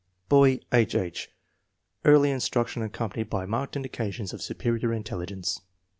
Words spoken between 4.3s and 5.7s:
of superior intelligence.